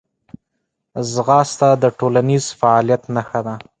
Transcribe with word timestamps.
ځغاسته 1.13 1.69
د 1.83 1.83
ټولنیز 1.99 2.45
فعالیت 2.59 3.03
نښه 3.15 3.41
ده 3.45 3.55